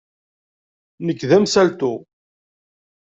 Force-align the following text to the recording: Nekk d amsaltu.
Nekk 1.05 1.21
d 1.29 1.31
amsaltu. 1.37 1.93